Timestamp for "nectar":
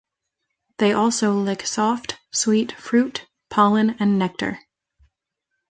4.17-4.57